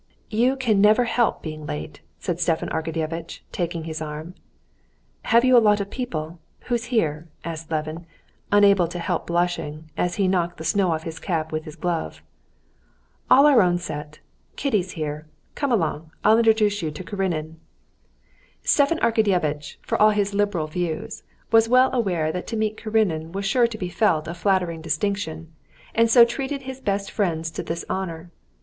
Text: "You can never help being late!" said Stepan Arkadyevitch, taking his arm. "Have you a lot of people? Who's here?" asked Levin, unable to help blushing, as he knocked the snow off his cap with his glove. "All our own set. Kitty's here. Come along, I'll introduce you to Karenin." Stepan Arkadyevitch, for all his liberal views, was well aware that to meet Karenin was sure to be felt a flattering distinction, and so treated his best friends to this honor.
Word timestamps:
"You 0.31 0.55
can 0.55 0.81
never 0.81 1.03
help 1.03 1.43
being 1.43 1.67
late!" 1.67 2.01
said 2.17 2.39
Stepan 2.39 2.69
Arkadyevitch, 2.69 3.41
taking 3.51 3.83
his 3.83 4.01
arm. 4.01 4.33
"Have 5.25 5.45
you 5.45 5.55
a 5.55 5.61
lot 5.61 5.79
of 5.79 5.91
people? 5.91 6.39
Who's 6.61 6.85
here?" 6.85 7.27
asked 7.43 7.69
Levin, 7.69 8.07
unable 8.51 8.87
to 8.87 8.97
help 8.97 9.27
blushing, 9.27 9.91
as 9.95 10.15
he 10.15 10.27
knocked 10.27 10.57
the 10.57 10.63
snow 10.63 10.91
off 10.91 11.03
his 11.03 11.19
cap 11.19 11.51
with 11.51 11.65
his 11.65 11.75
glove. 11.75 12.23
"All 13.29 13.45
our 13.45 13.61
own 13.61 13.77
set. 13.77 14.21
Kitty's 14.55 14.93
here. 14.93 15.27
Come 15.53 15.71
along, 15.71 16.09
I'll 16.23 16.39
introduce 16.39 16.81
you 16.81 16.89
to 16.89 17.03
Karenin." 17.03 17.57
Stepan 18.63 18.97
Arkadyevitch, 19.01 19.75
for 19.83 20.01
all 20.01 20.09
his 20.09 20.33
liberal 20.33 20.65
views, 20.65 21.21
was 21.51 21.69
well 21.69 21.93
aware 21.93 22.31
that 22.31 22.47
to 22.47 22.57
meet 22.57 22.75
Karenin 22.77 23.33
was 23.33 23.45
sure 23.45 23.67
to 23.67 23.77
be 23.77 23.89
felt 23.89 24.27
a 24.27 24.33
flattering 24.33 24.81
distinction, 24.81 25.53
and 25.93 26.09
so 26.09 26.25
treated 26.25 26.63
his 26.63 26.81
best 26.81 27.11
friends 27.11 27.51
to 27.51 27.61
this 27.61 27.85
honor. 27.87 28.31